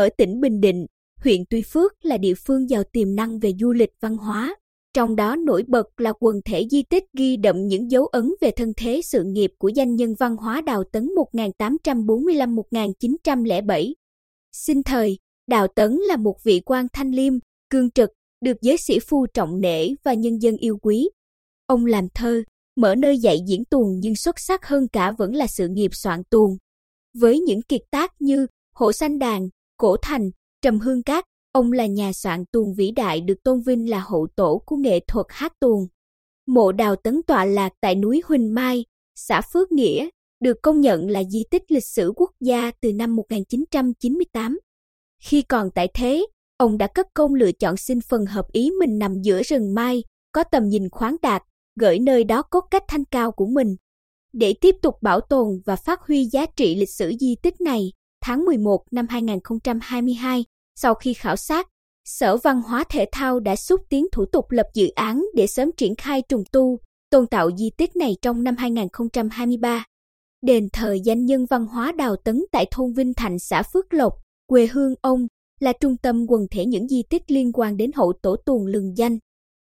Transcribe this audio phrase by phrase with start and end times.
[0.00, 0.86] Ở tỉnh Bình Định,
[1.22, 4.56] huyện Tuy Phước là địa phương giàu tiềm năng về du lịch văn hóa.
[4.94, 8.50] Trong đó nổi bật là quần thể di tích ghi đậm những dấu ấn về
[8.50, 11.08] thân thế sự nghiệp của danh nhân văn hóa Đào Tấn
[11.48, 13.92] 1845-1907.
[14.52, 15.18] Sinh thời,
[15.48, 17.32] Đào Tấn là một vị quan thanh liêm,
[17.70, 18.10] cương trực,
[18.44, 21.10] được giới sĩ phu trọng nể và nhân dân yêu quý.
[21.66, 22.42] Ông làm thơ,
[22.76, 26.22] mở nơi dạy diễn tuồng nhưng xuất sắc hơn cả vẫn là sự nghiệp soạn
[26.30, 26.56] tuồng.
[27.18, 29.48] Với những kiệt tác như Hộ Sanh Đàn,
[29.80, 30.30] Cổ Thành,
[30.62, 34.26] Trầm Hương Cát, ông là nhà soạn tuồng vĩ đại được tôn vinh là hậu
[34.36, 35.86] tổ của nghệ thuật hát tuồng.
[36.46, 40.08] Mộ Đào Tấn tọa lạc tại núi Huỳnh Mai, xã Phước Nghĩa,
[40.40, 44.58] được công nhận là di tích lịch sử quốc gia từ năm 1998.
[45.22, 48.98] Khi còn tại thế, ông đã cất công lựa chọn xin phần hợp ý mình
[48.98, 51.42] nằm giữa rừng mai, có tầm nhìn khoáng đạt,
[51.80, 53.76] gửi nơi đó cốt cách thanh cao của mình.
[54.32, 57.92] Để tiếp tục bảo tồn và phát huy giá trị lịch sử di tích này,
[58.20, 60.44] tháng 11 năm 2022,
[60.76, 61.68] sau khi khảo sát,
[62.04, 65.70] Sở Văn hóa Thể thao đã xúc tiến thủ tục lập dự án để sớm
[65.76, 66.78] triển khai trùng tu,
[67.10, 69.84] tôn tạo di tích này trong năm 2023.
[70.42, 74.12] Đền thờ danh nhân văn hóa Đào Tấn tại thôn Vinh Thành xã Phước Lộc,
[74.46, 75.26] quê hương ông,
[75.60, 78.96] là trung tâm quần thể những di tích liên quan đến hậu tổ tuồng lừng
[78.96, 79.18] danh.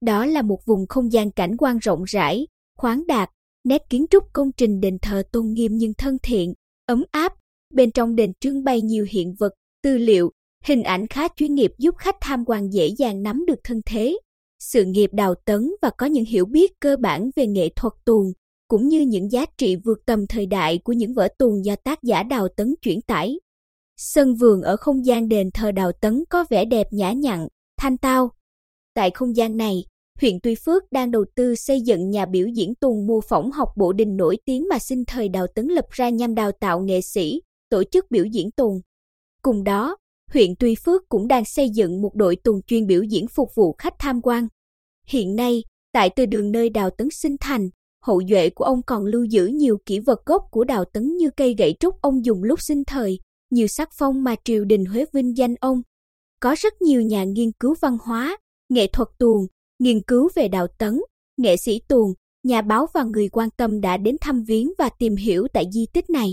[0.00, 2.46] Đó là một vùng không gian cảnh quan rộng rãi,
[2.78, 3.30] khoáng đạt,
[3.64, 6.54] nét kiến trúc công trình đền thờ tôn nghiêm nhưng thân thiện,
[6.86, 7.32] ấm áp.
[7.74, 10.30] Bên trong đền trưng bày nhiều hiện vật, tư liệu,
[10.64, 14.18] hình ảnh khá chuyên nghiệp giúp khách tham quan dễ dàng nắm được thân thế,
[14.58, 18.32] sự nghiệp đào tấn và có những hiểu biết cơ bản về nghệ thuật tuồng,
[18.68, 22.02] cũng như những giá trị vượt tầm thời đại của những vở tuồng do tác
[22.02, 23.40] giả đào tấn chuyển tải.
[23.96, 27.48] Sân vườn ở không gian đền thờ đào tấn có vẻ đẹp nhã nhặn,
[27.80, 28.30] thanh tao.
[28.94, 29.84] Tại không gian này,
[30.20, 33.68] huyện Tuy Phước đang đầu tư xây dựng nhà biểu diễn tuồng mô phỏng học
[33.76, 37.00] bộ đình nổi tiếng mà sinh thời đào tấn lập ra nhằm đào tạo nghệ
[37.00, 38.80] sĩ, tổ chức biểu diễn tuồng.
[39.42, 39.96] Cùng đó,
[40.32, 43.74] huyện Tuy Phước cũng đang xây dựng một đội tuồng chuyên biểu diễn phục vụ
[43.78, 44.48] khách tham quan.
[45.08, 47.68] Hiện nay, tại từ đường nơi Đào Tấn sinh thành,
[48.02, 51.30] hậu duệ của ông còn lưu giữ nhiều kỷ vật gốc của Đào Tấn như
[51.36, 53.18] cây gậy trúc ông dùng lúc sinh thời,
[53.50, 55.82] nhiều sắc phong mà triều đình Huế vinh danh ông.
[56.40, 59.46] Có rất nhiều nhà nghiên cứu văn hóa, nghệ thuật tuồng,
[59.78, 61.00] nghiên cứu về Đào Tấn,
[61.36, 62.12] nghệ sĩ tuồng,
[62.42, 65.86] nhà báo và người quan tâm đã đến thăm viếng và tìm hiểu tại di
[65.92, 66.28] tích này.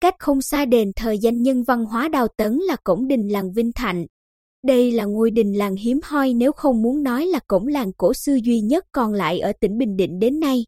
[0.00, 3.52] Cách không xa đền thờ danh nhân văn hóa Đào Tấn là cổng đình làng
[3.52, 4.06] Vinh Thạnh.
[4.66, 8.12] Đây là ngôi đình làng hiếm hoi nếu không muốn nói là cổng làng cổ
[8.14, 10.64] xưa duy nhất còn lại ở tỉnh Bình Định đến nay.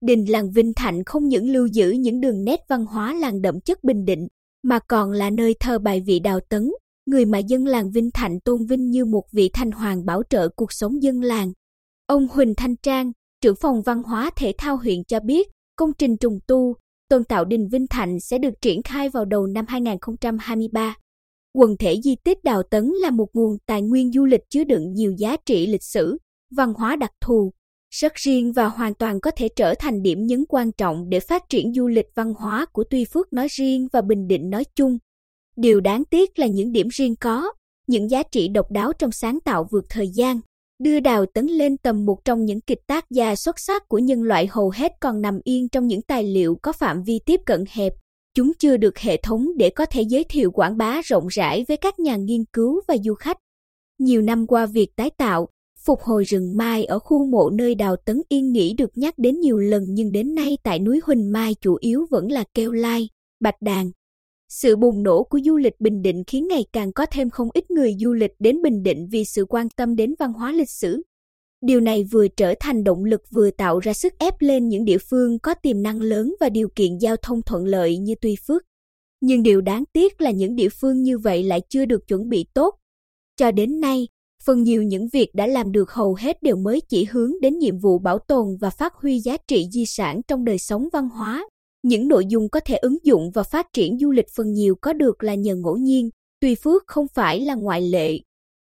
[0.00, 3.60] Đình làng Vinh Thạnh không những lưu giữ những đường nét văn hóa làng đậm
[3.60, 4.28] chất Bình Định,
[4.62, 6.70] mà còn là nơi thờ bài vị Đào Tấn,
[7.06, 10.48] người mà dân làng Vinh Thạnh tôn vinh như một vị thanh hoàng bảo trợ
[10.48, 11.52] cuộc sống dân làng.
[12.06, 16.16] Ông Huỳnh Thanh Trang, trưởng phòng văn hóa thể thao huyện cho biết, công trình
[16.16, 16.74] trùng tu,
[17.08, 20.96] tôn tạo đình Vinh Thạnh sẽ được triển khai vào đầu năm 2023.
[21.54, 24.92] Quần thể di tích Đào Tấn là một nguồn tài nguyên du lịch chứa đựng
[24.92, 26.18] nhiều giá trị lịch sử,
[26.56, 27.52] văn hóa đặc thù,
[27.90, 31.42] rất riêng và hoàn toàn có thể trở thành điểm nhấn quan trọng để phát
[31.48, 34.98] triển du lịch văn hóa của Tuy Phước nói riêng và Bình Định nói chung.
[35.56, 37.52] Điều đáng tiếc là những điểm riêng có,
[37.86, 40.40] những giá trị độc đáo trong sáng tạo vượt thời gian,
[40.78, 44.22] đưa Đào Tấn lên tầm một trong những kịch tác gia xuất sắc của nhân
[44.22, 47.64] loại hầu hết còn nằm yên trong những tài liệu có phạm vi tiếp cận
[47.68, 47.92] hẹp.
[48.34, 51.76] Chúng chưa được hệ thống để có thể giới thiệu quảng bá rộng rãi với
[51.76, 53.36] các nhà nghiên cứu và du khách.
[53.98, 55.48] Nhiều năm qua việc tái tạo,
[55.84, 59.40] phục hồi rừng mai ở khu mộ nơi Đào Tấn yên nghỉ được nhắc đến
[59.40, 63.08] nhiều lần nhưng đến nay tại núi Huỳnh Mai chủ yếu vẫn là keo lai,
[63.40, 63.90] bạch đàn,
[64.48, 67.70] sự bùng nổ của du lịch Bình Định khiến ngày càng có thêm không ít
[67.70, 71.02] người du lịch đến Bình Định vì sự quan tâm đến văn hóa lịch sử.
[71.60, 74.98] Điều này vừa trở thành động lực vừa tạo ra sức ép lên những địa
[74.98, 78.62] phương có tiềm năng lớn và điều kiện giao thông thuận lợi như Tuy Phước.
[79.20, 82.46] Nhưng điều đáng tiếc là những địa phương như vậy lại chưa được chuẩn bị
[82.54, 82.74] tốt.
[83.36, 84.08] Cho đến nay,
[84.44, 87.78] phần nhiều những việc đã làm được hầu hết đều mới chỉ hướng đến nhiệm
[87.78, 91.48] vụ bảo tồn và phát huy giá trị di sản trong đời sống văn hóa.
[91.82, 94.92] Những nội dung có thể ứng dụng và phát triển du lịch phần nhiều có
[94.92, 96.10] được là nhờ ngẫu nhiên,
[96.40, 98.18] tùy Phước không phải là ngoại lệ.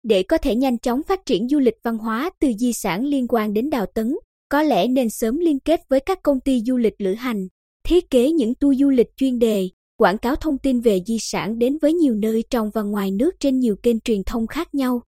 [0.03, 3.27] Để có thể nhanh chóng phát triển du lịch văn hóa từ di sản liên
[3.27, 4.15] quan đến đào tấn,
[4.49, 7.47] có lẽ nên sớm liên kết với các công ty du lịch lữ hành,
[7.87, 11.59] thiết kế những tour du lịch chuyên đề, quảng cáo thông tin về di sản
[11.59, 15.01] đến với nhiều nơi trong và ngoài nước trên nhiều kênh truyền thông khác nhau.